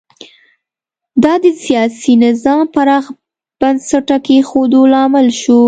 [1.23, 3.05] دا د سیاسي نظام پراخ
[3.59, 5.59] بنسټه کېدو لامل شول